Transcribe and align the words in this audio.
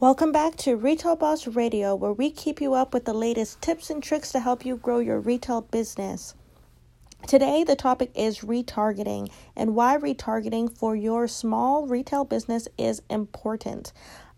Welcome 0.00 0.30
back 0.30 0.54
to 0.58 0.76
Retail 0.76 1.16
Boss 1.16 1.48
Radio, 1.48 1.96
where 1.96 2.12
we 2.12 2.30
keep 2.30 2.60
you 2.60 2.72
up 2.72 2.94
with 2.94 3.04
the 3.04 3.12
latest 3.12 3.60
tips 3.60 3.90
and 3.90 4.00
tricks 4.00 4.30
to 4.30 4.38
help 4.38 4.64
you 4.64 4.76
grow 4.76 5.00
your 5.00 5.18
retail 5.18 5.62
business. 5.62 6.36
Today, 7.26 7.64
the 7.64 7.74
topic 7.74 8.12
is 8.14 8.42
retargeting 8.42 9.28
and 9.56 9.74
why 9.74 9.96
retargeting 9.96 10.70
for 10.70 10.94
your 10.94 11.26
small 11.26 11.88
retail 11.88 12.24
business 12.24 12.68
is 12.78 13.02
important. 13.10 13.92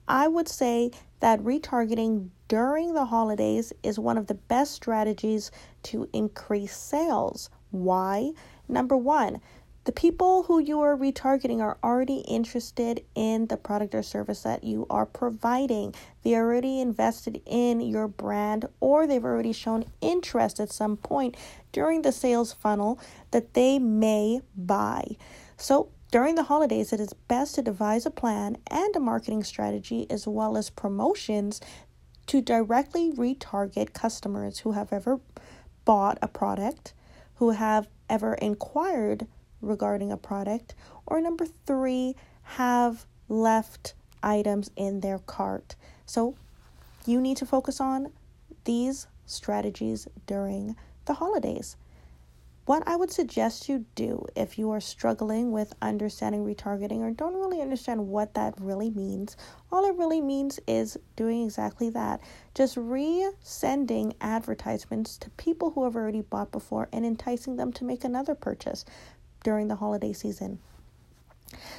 I 0.08 0.28
would 0.28 0.48
say 0.48 0.92
that 1.20 1.40
retargeting 1.40 2.30
during 2.48 2.94
the 2.94 3.04
holidays 3.04 3.70
is 3.82 3.98
one 3.98 4.16
of 4.16 4.28
the 4.28 4.34
best 4.36 4.72
strategies 4.72 5.50
to 5.82 6.08
increase 6.14 6.74
sales. 6.74 7.50
Why? 7.70 8.32
Number 8.66 8.96
one, 8.96 9.42
the 9.90 10.00
people 10.00 10.44
who 10.44 10.60
you 10.60 10.80
are 10.80 10.96
retargeting 10.96 11.60
are 11.60 11.76
already 11.82 12.18
interested 12.18 13.04
in 13.16 13.48
the 13.48 13.56
product 13.56 13.92
or 13.92 14.04
service 14.04 14.44
that 14.44 14.62
you 14.62 14.86
are 14.88 15.04
providing. 15.04 15.92
They 16.22 16.36
already 16.36 16.80
invested 16.80 17.42
in 17.44 17.80
your 17.80 18.06
brand 18.06 18.66
or 18.78 19.04
they've 19.08 19.24
already 19.24 19.52
shown 19.52 19.84
interest 20.00 20.60
at 20.60 20.70
some 20.70 20.96
point 20.96 21.36
during 21.72 22.02
the 22.02 22.12
sales 22.12 22.52
funnel 22.52 23.00
that 23.32 23.54
they 23.54 23.80
may 23.80 24.42
buy. 24.56 25.16
So, 25.56 25.88
during 26.12 26.36
the 26.36 26.44
holidays, 26.44 26.92
it 26.92 27.00
is 27.00 27.12
best 27.26 27.56
to 27.56 27.62
devise 27.62 28.06
a 28.06 28.12
plan 28.12 28.58
and 28.68 28.94
a 28.94 29.00
marketing 29.00 29.42
strategy 29.42 30.06
as 30.08 30.24
well 30.24 30.56
as 30.56 30.70
promotions 30.70 31.60
to 32.28 32.40
directly 32.40 33.10
retarget 33.10 33.92
customers 33.92 34.60
who 34.60 34.70
have 34.70 34.92
ever 34.92 35.18
bought 35.84 36.16
a 36.22 36.28
product, 36.28 36.94
who 37.34 37.50
have 37.50 37.88
ever 38.08 38.34
inquired 38.34 39.26
regarding 39.60 40.12
a 40.12 40.16
product, 40.16 40.74
or 41.06 41.20
number 41.20 41.46
three, 41.66 42.16
have 42.42 43.06
left 43.28 43.94
items 44.22 44.70
in 44.76 45.00
their 45.00 45.18
cart. 45.18 45.76
So 46.06 46.34
you 47.06 47.20
need 47.20 47.36
to 47.38 47.46
focus 47.46 47.80
on 47.80 48.12
these 48.64 49.06
strategies 49.26 50.08
during 50.26 50.76
the 51.06 51.14
holidays. 51.14 51.76
What 52.66 52.86
I 52.86 52.94
would 52.94 53.10
suggest 53.10 53.68
you 53.68 53.84
do 53.96 54.26
if 54.36 54.56
you 54.56 54.70
are 54.70 54.80
struggling 54.80 55.50
with 55.50 55.72
understanding 55.82 56.44
retargeting 56.44 57.00
or 57.00 57.10
don't 57.10 57.34
really 57.34 57.60
understand 57.60 58.06
what 58.06 58.34
that 58.34 58.54
really 58.60 58.90
means, 58.90 59.36
all 59.72 59.84
it 59.84 59.96
really 59.96 60.20
means 60.20 60.60
is 60.68 60.96
doing 61.16 61.42
exactly 61.42 61.90
that. 61.90 62.20
Just 62.54 62.76
resending 62.76 64.14
advertisements 64.20 65.16
to 65.18 65.30
people 65.30 65.70
who 65.70 65.82
have 65.82 65.96
already 65.96 66.20
bought 66.20 66.52
before 66.52 66.88
and 66.92 67.04
enticing 67.04 67.56
them 67.56 67.72
to 67.72 67.84
make 67.84 68.04
another 68.04 68.36
purchase 68.36 68.84
during 69.42 69.68
the 69.68 69.76
holiday 69.76 70.12
season. 70.12 70.58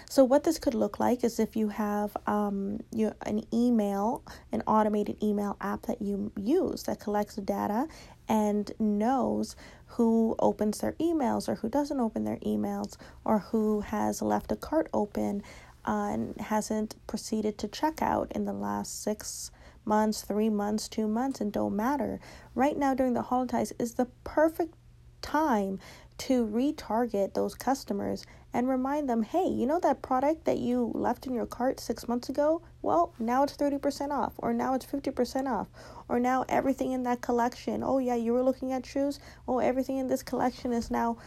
So 0.09 0.23
what 0.23 0.44
this 0.44 0.59
could 0.59 0.73
look 0.73 1.00
like 1.00 1.23
is 1.23 1.40
if 1.40 1.56
you 1.56 1.70
have 1.70 2.16
um, 2.28 2.81
you, 2.92 3.14
an 3.22 3.44
email, 3.53 4.23
an 4.52 4.64
automated 4.68 5.23
email 5.23 5.56
app 5.62 5.84
that 5.84 6.02
you 6.02 6.31
use 6.36 6.84
that 6.84 7.00
collects 7.00 7.36
data 7.36 7.88
and 8.28 8.72
knows 8.80 9.56
who 9.88 10.36
opens 10.40 10.80
their 10.80 10.94
emails 10.94 11.48
or 11.48 11.56
who 11.56 11.70
doesn't 11.70 12.00
open 12.00 12.23
their 12.23 12.38
emails 12.38 12.98
or 13.23 13.40
who 13.40 13.81
has 13.81 14.22
left 14.22 14.52
a 14.52 14.56
cart 14.56 14.90
open 14.94 15.44
uh, 15.86 16.09
and 16.12 16.40
hasn't 16.40 16.96
proceeded 17.08 17.58
to 17.58 17.68
checkout 17.68 18.31
in 18.34 18.46
the 18.46 18.53
last 18.53 19.02
six 19.02 19.52
months, 19.84 20.22
three 20.22 20.50
months, 20.50 20.88
two 20.88 21.08
months, 21.08 21.42
and 21.42 21.52
don't 21.52 21.75
matter. 21.75 22.20
Right 22.53 22.78
now 22.78 22.94
during 22.94 23.14
the 23.14 23.23
holidays 23.23 23.73
is 23.80 23.96
the 23.96 24.08
perfect 24.23 24.75
time 25.22 25.80
to 26.17 26.45
retarget 26.45 27.33
those 27.33 27.55
customers 27.55 28.25
and 28.53 28.67
remind 28.67 29.09
them 29.09 29.23
hey, 29.23 29.47
you 29.47 29.66
know 29.66 29.80
that 29.80 30.02
product 30.02 30.45
that 30.45 30.58
you 30.58 30.91
left 30.94 31.25
in 31.25 31.33
your 31.33 31.45
cart 31.45 31.80
six 31.80 32.08
months 32.08 32.30
ago? 32.30 32.61
Well, 32.81 33.13
now 33.17 33.44
it's 33.44 33.55
30% 33.55 34.11
off, 34.11 34.33
or 34.38 34.53
now 34.53 34.73
it's 34.73 34.86
50% 34.86 35.47
off, 35.47 35.67
or 36.09 36.19
now 36.19 36.45
everything 36.50 36.91
in 36.91 37.03
that 37.03 37.22
collection. 37.22 37.83
Oh, 37.83 37.97
yeah, 37.97 38.16
you 38.16 38.33
were 38.33 38.44
looking 38.44 38.72
at 38.72 38.86
shoes? 38.86 39.19
Oh, 39.47 39.59
everything 39.59 39.97
in 39.97 40.08
this 40.08 40.22
collection 40.22 40.73
is 40.73 40.91
now 40.91 41.18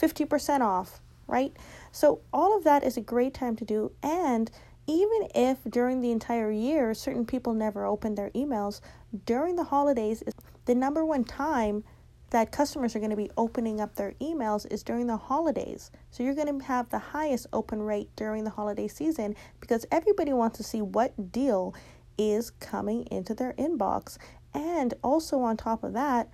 50% 0.00 0.60
off, 0.60 1.00
right? 1.26 1.52
So, 1.92 2.20
all 2.32 2.56
of 2.56 2.64
that 2.64 2.82
is 2.82 2.96
a 2.96 3.00
great 3.00 3.34
time 3.34 3.56
to 3.56 3.64
do. 3.64 3.92
And 4.02 4.50
even 4.86 5.28
if 5.34 5.58
during 5.68 6.00
the 6.00 6.10
entire 6.10 6.50
year 6.50 6.92
certain 6.92 7.24
people 7.24 7.54
never 7.54 7.86
open 7.86 8.16
their 8.16 8.30
emails, 8.30 8.80
during 9.24 9.56
the 9.56 9.64
holidays, 9.64 10.22
is 10.22 10.34
the 10.64 10.74
number 10.74 11.04
one 11.04 11.24
time 11.24 11.84
that 12.32 12.50
customers 12.50 12.96
are 12.96 12.98
going 12.98 13.10
to 13.10 13.16
be 13.16 13.30
opening 13.36 13.78
up 13.78 13.94
their 13.94 14.12
emails 14.12 14.66
is 14.72 14.82
during 14.82 15.06
the 15.06 15.18
holidays. 15.18 15.90
So 16.10 16.22
you're 16.22 16.34
going 16.34 16.58
to 16.58 16.64
have 16.64 16.88
the 16.88 16.98
highest 16.98 17.46
open 17.52 17.82
rate 17.82 18.08
during 18.16 18.44
the 18.44 18.50
holiday 18.50 18.88
season 18.88 19.36
because 19.60 19.84
everybody 19.92 20.32
wants 20.32 20.56
to 20.56 20.64
see 20.64 20.80
what 20.80 21.30
deal 21.30 21.74
is 22.16 22.50
coming 22.50 23.06
into 23.10 23.34
their 23.34 23.52
inbox. 23.58 24.16
And 24.54 24.94
also, 25.04 25.40
on 25.40 25.58
top 25.58 25.84
of 25.84 25.92
that, 25.92 26.30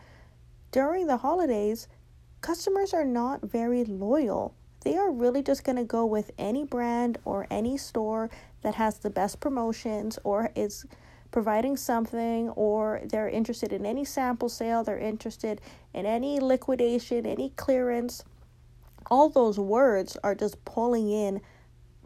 during 0.71 1.09
the 1.09 1.17
holidays, 1.17 1.89
customers 2.43 2.95
are 2.95 3.05
not 3.05 3.43
very 3.43 3.85
loyal. 3.85 4.55
They 4.85 4.97
are 4.97 5.11
really 5.11 5.43
just 5.43 5.65
going 5.65 5.77
to 5.77 5.85
go 5.85 6.07
with 6.07 6.31
any 6.39 6.63
brand 6.63 7.19
or 7.25 7.49
any 7.51 7.77
store 7.77 8.31
that 8.63 8.77
has 8.77 9.01
the 9.01 9.11
best 9.11 9.41
promotions 9.41 10.17
or 10.23 10.53
is 10.55 10.87
providing 11.31 11.77
something 11.77 12.49
or 12.51 13.01
they're 13.05 13.29
interested 13.29 13.73
in 13.73 13.85
any 13.85 14.05
sample 14.05 14.49
sale, 14.49 14.83
they're 14.83 14.99
interested 14.99 15.61
in 15.93 16.07
any 16.07 16.41
liquidation, 16.41 17.27
any 17.27 17.51
clearance. 17.51 18.25
All 19.11 19.29
those 19.29 19.59
words 19.59 20.17
are 20.23 20.35
just 20.35 20.65
pulling 20.65 21.11
in 21.11 21.41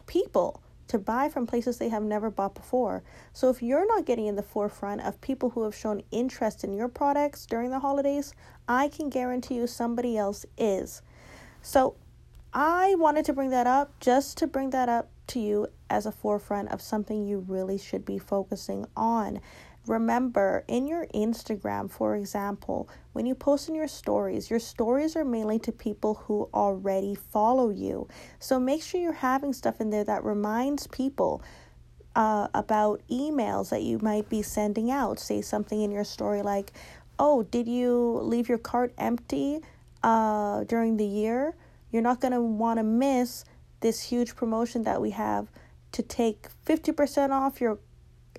people 0.06 0.62
to 0.88 0.98
buy 0.98 1.28
from 1.28 1.46
places 1.46 1.78
they 1.78 1.88
have 1.88 2.02
never 2.02 2.30
bought 2.30 2.54
before. 2.54 3.02
So 3.32 3.48
if 3.48 3.62
you're 3.62 3.86
not 3.86 4.04
getting 4.04 4.26
in 4.26 4.36
the 4.36 4.42
forefront 4.42 5.00
of 5.00 5.20
people 5.20 5.50
who 5.50 5.62
have 5.64 5.74
shown 5.74 6.02
interest 6.10 6.64
in 6.64 6.74
your 6.74 6.88
products 6.88 7.46
during 7.46 7.70
the 7.70 7.78
holidays, 7.78 8.34
I 8.68 8.88
can 8.88 9.08
guarantee 9.08 9.54
you 9.54 9.66
somebody 9.66 10.18
else 10.18 10.44
is. 10.58 11.00
So 11.62 11.96
I 12.52 12.94
wanted 12.96 13.24
to 13.24 13.32
bring 13.32 13.48
that 13.50 13.66
up 13.66 13.98
just 14.00 14.36
to 14.38 14.46
bring 14.46 14.68
that 14.70 14.90
up 14.90 15.08
to 15.28 15.40
you 15.40 15.66
as 15.88 16.06
a 16.06 16.12
forefront 16.12 16.70
of 16.70 16.80
something 16.80 17.26
you 17.26 17.44
really 17.46 17.78
should 17.78 18.04
be 18.04 18.18
focusing 18.18 18.86
on. 18.96 19.40
Remember, 19.86 20.64
in 20.68 20.86
your 20.86 21.06
Instagram, 21.08 21.90
for 21.90 22.14
example, 22.14 22.88
when 23.12 23.26
you 23.26 23.34
post 23.34 23.68
in 23.68 23.74
your 23.74 23.88
stories, 23.88 24.48
your 24.48 24.60
stories 24.60 25.16
are 25.16 25.24
mainly 25.24 25.58
to 25.58 25.72
people 25.72 26.14
who 26.14 26.48
already 26.54 27.16
follow 27.16 27.70
you. 27.70 28.06
So 28.38 28.60
make 28.60 28.82
sure 28.82 29.00
you're 29.00 29.12
having 29.12 29.52
stuff 29.52 29.80
in 29.80 29.90
there 29.90 30.04
that 30.04 30.24
reminds 30.24 30.86
people 30.86 31.42
uh, 32.14 32.46
about 32.54 33.02
emails 33.10 33.70
that 33.70 33.82
you 33.82 33.98
might 33.98 34.28
be 34.28 34.42
sending 34.42 34.90
out. 34.90 35.18
Say 35.18 35.40
something 35.40 35.80
in 35.80 35.90
your 35.90 36.04
story 36.04 36.42
like, 36.42 36.72
Oh, 37.18 37.42
did 37.42 37.68
you 37.68 38.20
leave 38.22 38.48
your 38.48 38.58
cart 38.58 38.92
empty 38.98 39.60
uh, 40.02 40.64
during 40.64 40.96
the 40.96 41.06
year? 41.06 41.54
You're 41.90 42.02
not 42.02 42.20
going 42.20 42.32
to 42.32 42.40
want 42.40 42.78
to 42.78 42.82
miss 42.82 43.44
this 43.82 44.02
huge 44.02 44.34
promotion 44.34 44.84
that 44.84 45.00
we 45.00 45.10
have 45.10 45.48
to 45.92 46.02
take 46.02 46.48
50% 46.66 47.30
off 47.30 47.60
your 47.60 47.78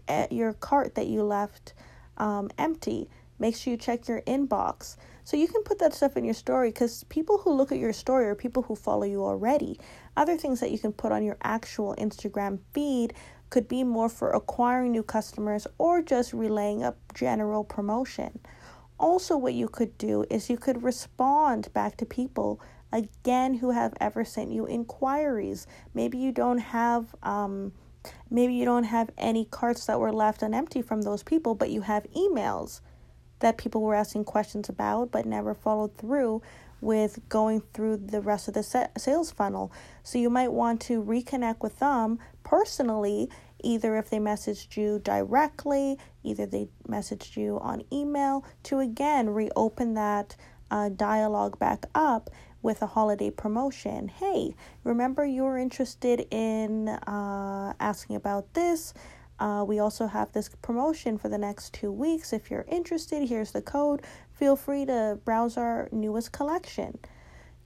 eh, 0.07 0.27
your 0.31 0.53
cart 0.53 0.95
that 0.95 1.07
you 1.07 1.23
left 1.23 1.73
um, 2.17 2.49
empty. 2.57 3.09
Make 3.39 3.55
sure 3.55 3.71
you 3.71 3.77
check 3.77 4.07
your 4.07 4.21
inbox. 4.21 4.95
So 5.23 5.37
you 5.37 5.47
can 5.47 5.63
put 5.63 5.79
that 5.79 5.93
stuff 5.93 6.17
in 6.17 6.25
your 6.25 6.33
story 6.33 6.69
because 6.69 7.03
people 7.05 7.37
who 7.37 7.53
look 7.53 7.71
at 7.71 7.77
your 7.77 7.93
story 7.93 8.25
are 8.25 8.35
people 8.35 8.63
who 8.63 8.75
follow 8.75 9.03
you 9.03 9.23
already. 9.23 9.79
Other 10.17 10.37
things 10.37 10.59
that 10.59 10.71
you 10.71 10.79
can 10.79 10.91
put 10.91 11.11
on 11.11 11.23
your 11.23 11.37
actual 11.43 11.95
Instagram 11.97 12.59
feed 12.73 13.13
could 13.49 13.67
be 13.67 13.83
more 13.83 14.09
for 14.09 14.31
acquiring 14.31 14.91
new 14.91 15.03
customers 15.03 15.67
or 15.77 16.01
just 16.01 16.33
relaying 16.33 16.83
a 16.83 16.95
general 17.13 17.63
promotion. 17.63 18.39
Also, 18.99 19.37
what 19.37 19.53
you 19.53 19.67
could 19.67 19.97
do 19.97 20.25
is 20.29 20.49
you 20.49 20.57
could 20.57 20.83
respond 20.83 21.71
back 21.73 21.97
to 21.97 22.05
people 22.05 22.59
again 22.93 23.55
who 23.55 23.71
have 23.71 23.93
ever 23.99 24.23
sent 24.23 24.51
you 24.51 24.65
inquiries. 24.65 25.67
Maybe 25.93 26.17
you 26.17 26.31
don't 26.31 26.59
have 26.59 27.13
um 27.23 27.73
maybe 28.29 28.53
you 28.53 28.65
don't 28.65 28.83
have 28.85 29.09
any 29.17 29.45
carts 29.45 29.85
that 29.87 29.99
were 29.99 30.13
left 30.13 30.41
unempty 30.41 30.85
from 30.85 31.01
those 31.01 31.23
people, 31.23 31.55
but 31.55 31.69
you 31.69 31.81
have 31.81 32.05
emails 32.15 32.81
that 33.39 33.57
people 33.57 33.81
were 33.81 33.95
asking 33.95 34.23
questions 34.23 34.69
about 34.69 35.11
but 35.11 35.25
never 35.25 35.53
followed 35.53 35.97
through 35.97 36.41
with 36.79 37.27
going 37.29 37.61
through 37.73 37.97
the 37.97 38.21
rest 38.21 38.47
of 38.47 38.53
the 38.53 38.89
sales 38.97 39.31
funnel. 39.31 39.71
So 40.03 40.17
you 40.17 40.29
might 40.29 40.51
want 40.51 40.81
to 40.81 41.01
reconnect 41.01 41.61
with 41.61 41.79
them 41.79 42.19
personally, 42.43 43.29
either 43.63 43.95
if 43.97 44.09
they 44.09 44.19
messaged 44.19 44.75
you 44.75 44.99
directly, 44.99 45.97
either 46.23 46.45
they 46.45 46.67
messaged 46.87 47.37
you 47.37 47.57
on 47.59 47.83
email, 47.91 48.45
to 48.63 48.79
again 48.79 49.29
reopen 49.29 49.93
that 49.93 50.35
uh, 50.69 50.89
dialogue 50.89 51.57
back 51.57 51.85
up 51.95 52.29
with 52.63 52.81
a 52.81 52.87
holiday 52.87 53.29
promotion. 53.29 54.07
Hey, 54.07 54.55
remember 54.83 55.25
you 55.25 55.43
were 55.43 55.59
interested 55.59 56.25
in 56.31 56.87
uh, 56.87 57.73
asking 57.79 58.15
about 58.15 58.53
this? 58.53 58.93
Uh, 59.39 59.63
we 59.67 59.79
also 59.79 60.07
have 60.07 60.31
this 60.31 60.49
promotion 60.61 61.17
for 61.17 61.27
the 61.27 61.37
next 61.37 61.73
two 61.73 61.91
weeks. 61.91 62.33
If 62.33 62.49
you're 62.49 62.65
interested, 62.67 63.27
here's 63.27 63.51
the 63.51 63.61
code. 63.61 64.01
Feel 64.31 64.55
free 64.55 64.85
to 64.85 65.19
browse 65.25 65.57
our 65.57 65.89
newest 65.91 66.31
collection. 66.31 66.97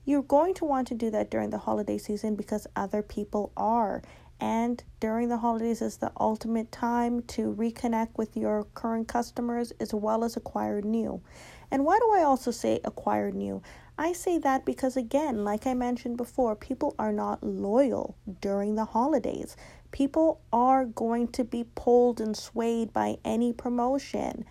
You're 0.04 0.22
going 0.22 0.54
to 0.54 0.64
want 0.64 0.88
to 0.88 0.94
do 0.94 1.10
that 1.10 1.30
during 1.30 1.50
the 1.50 1.58
holiday 1.58 1.98
season 1.98 2.34
because 2.34 2.66
other 2.74 3.02
people 3.02 3.52
are. 3.56 4.02
And 4.40 4.82
during 5.00 5.28
the 5.28 5.38
holidays 5.38 5.82
is 5.82 5.96
the 5.96 6.12
ultimate 6.18 6.70
time 6.70 7.22
to 7.22 7.52
reconnect 7.54 8.16
with 8.16 8.36
your 8.36 8.64
current 8.74 9.08
customers 9.08 9.72
as 9.80 9.92
well 9.92 10.22
as 10.22 10.36
acquire 10.36 10.80
new. 10.80 11.20
And 11.70 11.84
why 11.84 11.98
do 11.98 12.12
I 12.14 12.22
also 12.22 12.50
say 12.50 12.80
acquire 12.84 13.30
new? 13.32 13.62
I 13.98 14.12
say 14.12 14.38
that 14.38 14.64
because, 14.64 14.96
again, 14.96 15.44
like 15.44 15.66
I 15.66 15.74
mentioned 15.74 16.16
before, 16.16 16.54
people 16.54 16.94
are 17.00 17.12
not 17.12 17.42
loyal 17.42 18.16
during 18.40 18.76
the 18.76 18.84
holidays. 18.84 19.56
People 19.90 20.40
are 20.52 20.84
going 20.84 21.28
to 21.28 21.42
be 21.42 21.64
pulled 21.74 22.20
and 22.20 22.36
swayed 22.36 22.92
by 22.92 23.18
any 23.24 23.52
promotion. 23.52 24.44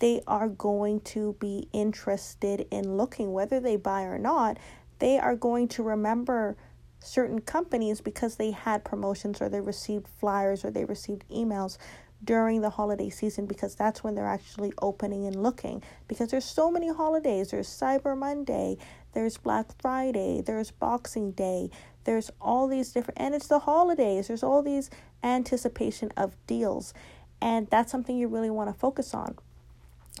They 0.00 0.20
are 0.26 0.48
going 0.48 1.00
to 1.00 1.34
be 1.40 1.68
interested 1.72 2.66
in 2.70 2.98
looking, 2.98 3.32
whether 3.32 3.58
they 3.58 3.76
buy 3.76 4.02
or 4.02 4.18
not, 4.18 4.58
they 4.98 5.18
are 5.18 5.34
going 5.34 5.68
to 5.68 5.82
remember 5.82 6.56
certain 7.00 7.40
companies 7.40 8.00
because 8.00 8.36
they 8.36 8.50
had 8.50 8.84
promotions 8.84 9.40
or 9.40 9.48
they 9.48 9.60
received 9.60 10.06
flyers 10.06 10.64
or 10.64 10.70
they 10.70 10.84
received 10.84 11.24
emails 11.30 11.78
during 12.22 12.60
the 12.60 12.70
holiday 12.70 13.08
season 13.08 13.46
because 13.46 13.74
that's 13.74 14.04
when 14.04 14.14
they're 14.14 14.26
actually 14.26 14.72
opening 14.82 15.26
and 15.26 15.42
looking. 15.42 15.82
Because 16.06 16.30
there's 16.30 16.44
so 16.44 16.70
many 16.70 16.92
holidays. 16.92 17.50
There's 17.50 17.68
cyber 17.68 18.16
monday 18.16 18.76
there's 19.12 19.38
black 19.38 19.66
friday 19.82 20.40
there's 20.40 20.70
boxing 20.70 21.32
day 21.32 21.68
there's 22.04 22.30
all 22.40 22.66
these 22.66 22.92
different 22.92 23.20
and 23.20 23.34
it's 23.34 23.46
the 23.46 23.60
holidays. 23.60 24.28
There's 24.28 24.42
all 24.42 24.62
these 24.62 24.90
anticipation 25.22 26.10
of 26.16 26.34
deals. 26.46 26.94
And 27.40 27.68
that's 27.68 27.90
something 27.90 28.16
you 28.16 28.28
really 28.28 28.50
want 28.50 28.72
to 28.72 28.78
focus 28.78 29.14
on. 29.14 29.36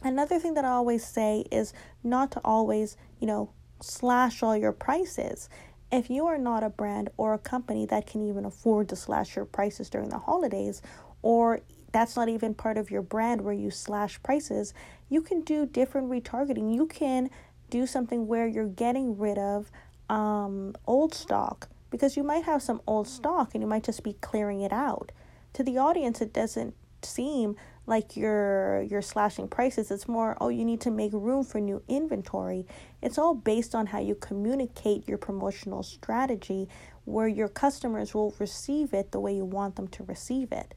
Another 0.02 0.38
thing 0.38 0.54
that 0.54 0.64
i 0.64 0.68
always 0.68 1.04
say 1.04 1.44
is 1.50 1.72
not 2.02 2.30
to 2.32 2.40
always 2.44 2.96
you 3.18 3.26
know 3.26 3.50
slash 3.82 4.42
all 4.42 4.56
your 4.56 4.72
prices 4.72 5.48
if 5.92 6.10
you 6.10 6.26
are 6.26 6.38
not 6.38 6.62
a 6.62 6.70
brand 6.70 7.10
or 7.16 7.34
a 7.34 7.38
company 7.38 7.86
that 7.86 8.06
can 8.06 8.28
even 8.28 8.44
afford 8.44 8.88
to 8.88 8.96
slash 8.96 9.36
your 9.36 9.44
prices 9.44 9.90
during 9.90 10.08
the 10.08 10.18
holidays 10.18 10.82
or 11.22 11.60
that's 11.92 12.16
not 12.16 12.28
even 12.28 12.54
part 12.54 12.78
of 12.78 12.90
your 12.90 13.02
brand 13.02 13.40
where 13.40 13.54
you 13.54 13.70
slash 13.70 14.22
prices, 14.22 14.72
you 15.08 15.20
can 15.20 15.40
do 15.40 15.66
different 15.66 16.08
retargeting. 16.08 16.72
You 16.74 16.86
can 16.86 17.30
do 17.68 17.86
something 17.86 18.26
where 18.26 18.46
you're 18.46 18.66
getting 18.66 19.18
rid 19.18 19.38
of 19.38 19.70
um, 20.08 20.74
old 20.86 21.14
stock 21.14 21.68
because 21.90 22.16
you 22.16 22.22
might 22.22 22.44
have 22.44 22.62
some 22.62 22.80
old 22.86 23.08
stock 23.08 23.50
and 23.54 23.62
you 23.62 23.68
might 23.68 23.84
just 23.84 24.04
be 24.04 24.14
clearing 24.20 24.60
it 24.60 24.72
out. 24.72 25.10
To 25.54 25.64
the 25.64 25.78
audience, 25.78 26.20
it 26.20 26.32
doesn't 26.32 26.74
seem 27.02 27.56
like 27.90 28.16
you're 28.16 28.82
you're 28.82 29.02
slashing 29.02 29.48
prices 29.48 29.90
it's 29.90 30.08
more 30.08 30.36
oh 30.40 30.48
you 30.48 30.64
need 30.64 30.80
to 30.80 30.90
make 30.90 31.12
room 31.12 31.44
for 31.44 31.60
new 31.60 31.82
inventory 31.88 32.66
it's 33.02 33.18
all 33.18 33.34
based 33.34 33.74
on 33.74 33.86
how 33.86 34.00
you 34.00 34.14
communicate 34.14 35.06
your 35.06 35.18
promotional 35.18 35.82
strategy 35.82 36.68
where 37.04 37.28
your 37.28 37.48
customers 37.48 38.14
will 38.14 38.34
receive 38.38 38.94
it 38.94 39.12
the 39.12 39.20
way 39.20 39.34
you 39.34 39.44
want 39.44 39.76
them 39.76 39.88
to 39.88 40.02
receive 40.04 40.52
it 40.52 40.74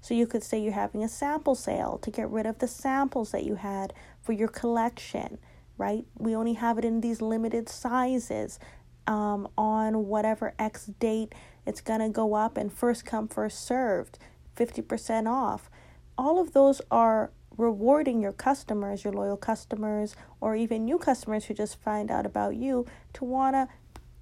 so 0.00 0.14
you 0.14 0.26
could 0.26 0.44
say 0.44 0.60
you're 0.60 0.72
having 0.72 1.02
a 1.02 1.08
sample 1.08 1.54
sale 1.54 1.98
to 1.98 2.10
get 2.10 2.30
rid 2.30 2.46
of 2.46 2.58
the 2.58 2.68
samples 2.68 3.32
that 3.32 3.44
you 3.44 3.56
had 3.56 3.92
for 4.22 4.32
your 4.32 4.46
collection, 4.46 5.38
right? 5.78 6.04
We 6.16 6.36
only 6.36 6.52
have 6.52 6.78
it 6.78 6.84
in 6.84 7.00
these 7.00 7.20
limited 7.20 7.68
sizes. 7.68 8.60
Um, 9.08 9.48
on 9.56 10.06
whatever 10.06 10.52
X 10.58 10.86
date 10.86 11.32
it's 11.64 11.80
going 11.80 12.00
to 12.00 12.08
go 12.08 12.34
up 12.34 12.56
and 12.56 12.72
first 12.72 13.04
come, 13.04 13.28
first 13.28 13.66
served, 13.66 14.18
50% 14.56 15.28
off. 15.28 15.68
All 16.18 16.38
of 16.40 16.52
those 16.52 16.80
are 16.90 17.30
rewarding 17.56 18.20
your 18.20 18.32
customers, 18.32 19.04
your 19.04 19.12
loyal 19.12 19.36
customers, 19.36 20.16
or 20.40 20.56
even 20.56 20.84
new 20.84 20.98
customers 20.98 21.46
who 21.46 21.54
just 21.54 21.80
find 21.80 22.10
out 22.10 22.26
about 22.26 22.56
you 22.56 22.86
to 23.14 23.24
want 23.24 23.54
to 23.54 23.68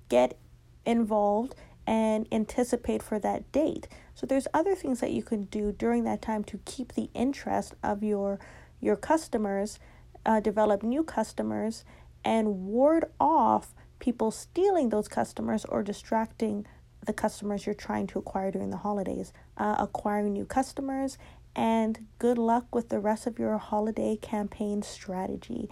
get 0.09 0.39
involved 0.85 1.55
and 1.87 2.27
anticipate 2.33 3.03
for 3.03 3.19
that 3.19 3.51
date. 3.53 3.89
So 4.15 4.27
there's 4.27 4.49
other 4.55 4.75
things 4.75 5.01
that 5.01 5.11
you 5.11 5.23
can 5.23 5.45
do 5.45 5.73
during 5.73 6.05
that 6.05 6.23
time 6.23 6.45
to 6.45 6.59
keep 6.65 6.93
the 6.93 7.11
interest 7.15 7.75
of 7.83 8.03
your 8.03 8.39
your 8.81 8.97
customers, 8.97 9.79
uh, 10.27 10.41
develop 10.41 10.83
new 10.83 11.03
customers, 11.03 11.85
and 12.25 12.67
ward 12.67 13.07
off 13.19 13.75
people 13.99 14.31
stealing 14.31 14.91
those 14.91 15.09
customers 15.09 15.65
or 15.67 15.83
distracting 15.83 16.67
the 17.07 17.13
customers 17.13 17.65
you're 17.65 17.75
trying 17.75 18.07
to 18.07 18.19
acquire 18.19 18.51
during 18.51 18.71
the 18.71 18.79
holidays. 18.79 19.33
Uh, 19.57 19.77
acquiring 19.79 20.33
new 20.33 20.45
customers 20.45 21.17
and 21.57 22.07
good 22.19 22.39
luck 22.39 22.75
with 22.75 22.89
the 22.89 22.99
rest 22.99 23.27
of 23.27 23.39
your 23.39 23.59
holiday 23.59 24.17
campaign 24.17 24.83
strategy. 24.83 25.69